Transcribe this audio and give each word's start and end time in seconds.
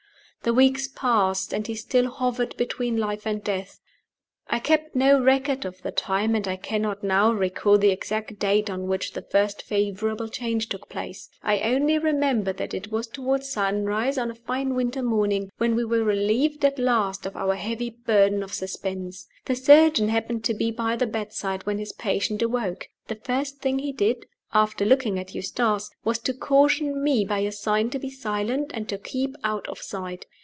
The 0.43 0.55
weeks 0.55 0.87
passed; 0.87 1.53
and 1.53 1.67
he 1.67 1.75
still 1.75 2.09
hovered 2.09 2.57
between 2.57 2.97
life 2.97 3.27
and 3.27 3.43
death. 3.43 3.79
I 4.47 4.57
kept 4.57 4.95
no 4.95 5.19
record 5.21 5.65
of 5.65 5.83
the 5.83 5.91
time, 5.91 6.33
and 6.33 6.47
I 6.47 6.55
cannot 6.55 7.03
now 7.03 7.31
recall 7.31 7.77
the 7.77 7.91
exact 7.91 8.39
date 8.39 8.67
on 8.67 8.87
which 8.87 9.13
the 9.13 9.21
first 9.21 9.61
favorable 9.61 10.27
change 10.29 10.67
took 10.67 10.89
place. 10.89 11.29
I 11.43 11.59
only 11.59 11.99
remember 11.99 12.53
that 12.53 12.73
it 12.73 12.91
was 12.91 13.05
toward 13.05 13.43
sunrise 13.43 14.17
on 14.17 14.31
a 14.31 14.35
fine 14.35 14.73
winter 14.73 15.03
morning 15.03 15.51
when 15.59 15.75
we 15.75 15.85
were 15.85 16.03
relieved 16.03 16.65
at 16.65 16.79
last 16.79 17.27
of 17.27 17.35
our 17.37 17.53
heavy 17.53 17.91
burden 17.91 18.41
of 18.41 18.51
suspense. 18.51 19.27
The 19.45 19.55
surgeon 19.55 20.09
happened 20.09 20.43
to 20.45 20.55
be 20.55 20.71
by 20.71 20.95
the 20.95 21.05
bedside 21.05 21.67
when 21.67 21.77
his 21.77 21.93
patient 21.93 22.41
awoke. 22.41 22.89
The 23.09 23.15
first 23.23 23.59
thing 23.59 23.77
he 23.77 23.91
did, 23.91 24.25
after 24.53 24.83
looking 24.83 25.17
at 25.17 25.33
Eustace, 25.33 25.89
was 26.03 26.19
to 26.19 26.33
caution 26.33 27.01
me 27.01 27.23
by 27.23 27.39
a 27.39 27.49
sign 27.53 27.89
to 27.89 27.97
be 27.97 28.09
silent 28.09 28.69
and 28.73 28.89
to 28.89 28.97
keep 28.97 29.33
out 29.45 29.65
of 29.69 29.77
sight. 29.77 30.25